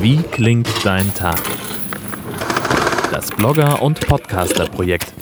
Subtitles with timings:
[0.00, 1.42] Wie klingt dein Tag?
[3.12, 5.12] Das Blogger- und Podcaster-Projekt.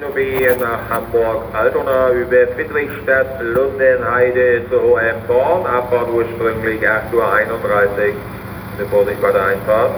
[0.00, 5.66] NOW nach Hamburg-Altona über Friedrichstadt, Lundenheide zu Hohenborn.
[5.66, 7.28] Abfahrt ursprünglich 8.31 Uhr.
[8.78, 9.92] Bitte Vorsicht bei der Einfahrt.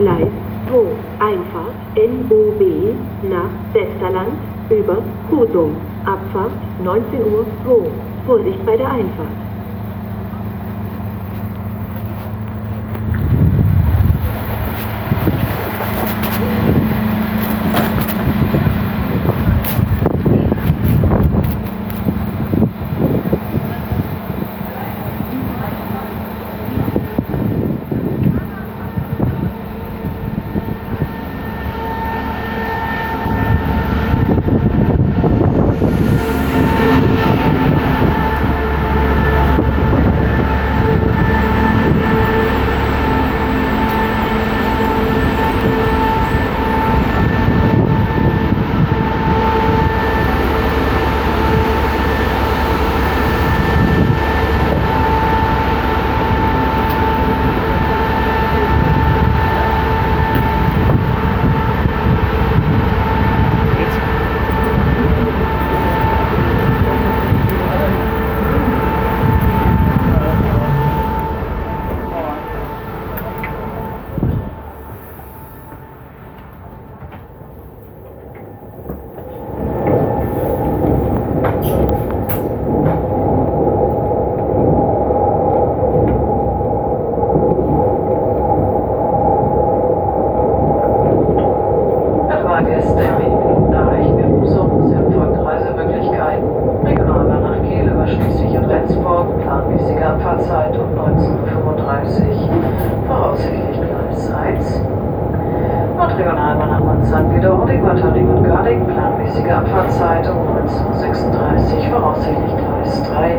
[0.00, 0.28] Gleis
[0.70, 2.94] 2, Einfahrt NOB
[3.28, 4.32] nach Westerland
[4.70, 5.76] über Husum.
[6.06, 7.86] Abfahrt 19 Uhr Ho.
[8.24, 9.49] Vorsicht bei der Einfahrt.
[98.20, 104.82] Schleswig und Rendsburg, planmäßige Abfahrtzeit um 19.35 Uhr, voraussichtlich Gleis 1.
[105.96, 113.38] Nordregionalbahn nach Monsanto, Wiederholding, Wattering und Garding, planmäßige Abfahrtzeit um 19.36 Uhr, voraussichtlich Gleis 3.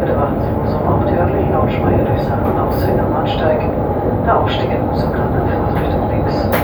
[0.00, 3.60] Bitte warten Sie Husum auch die örtlichen Lautsprecher durch Sagen und Aussehen am Bahnsteig.
[4.26, 6.63] Der Aufstieg in Husum dann Abfahrt Richtung links.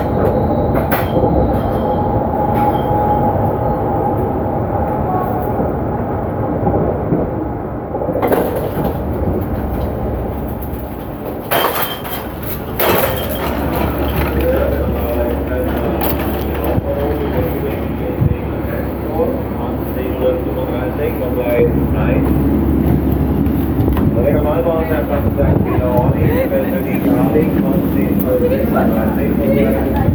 [27.41, 27.49] Die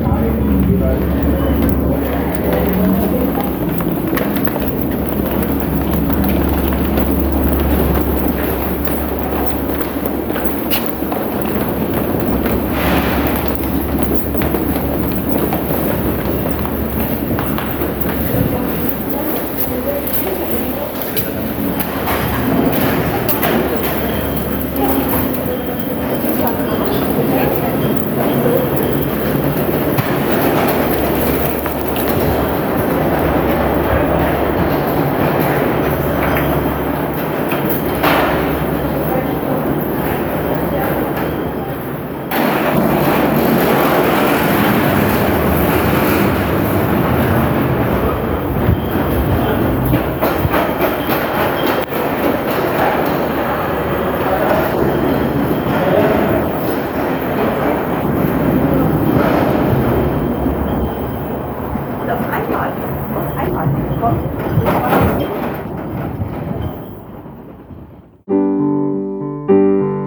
[0.02, 0.66] Garding